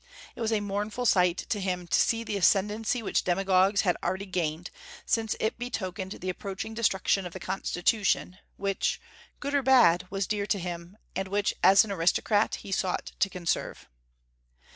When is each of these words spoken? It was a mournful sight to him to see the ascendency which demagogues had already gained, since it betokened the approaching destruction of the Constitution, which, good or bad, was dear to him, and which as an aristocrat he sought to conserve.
It 0.35 0.41
was 0.41 0.51
a 0.51 0.61
mournful 0.61 1.05
sight 1.05 1.37
to 1.49 1.59
him 1.59 1.85
to 1.85 1.99
see 1.99 2.23
the 2.23 2.35
ascendency 2.35 3.03
which 3.03 3.23
demagogues 3.23 3.81
had 3.81 3.95
already 4.03 4.25
gained, 4.25 4.71
since 5.05 5.35
it 5.39 5.59
betokened 5.59 6.13
the 6.13 6.27
approaching 6.31 6.73
destruction 6.73 7.23
of 7.27 7.33
the 7.33 7.39
Constitution, 7.39 8.39
which, 8.57 8.99
good 9.39 9.53
or 9.53 9.61
bad, 9.61 10.07
was 10.09 10.25
dear 10.25 10.47
to 10.47 10.57
him, 10.57 10.97
and 11.15 11.27
which 11.27 11.53
as 11.61 11.85
an 11.85 11.91
aristocrat 11.91 12.55
he 12.65 12.71
sought 12.71 13.11
to 13.19 13.29
conserve. 13.29 13.87